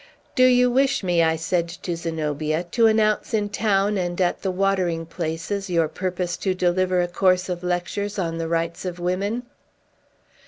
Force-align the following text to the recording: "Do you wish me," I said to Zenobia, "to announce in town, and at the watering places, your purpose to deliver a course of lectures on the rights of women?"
"Do 0.33 0.45
you 0.45 0.71
wish 0.71 1.03
me," 1.03 1.21
I 1.21 1.35
said 1.35 1.67
to 1.69 1.95
Zenobia, 1.95 2.63
"to 2.71 2.87
announce 2.87 3.35
in 3.35 3.49
town, 3.49 3.99
and 3.99 4.19
at 4.19 4.41
the 4.41 4.49
watering 4.49 5.05
places, 5.05 5.69
your 5.69 5.87
purpose 5.87 6.37
to 6.37 6.55
deliver 6.55 7.01
a 7.03 7.07
course 7.07 7.49
of 7.49 7.61
lectures 7.63 8.17
on 8.17 8.39
the 8.39 8.47
rights 8.47 8.83
of 8.83 8.97
women?" 8.97 9.43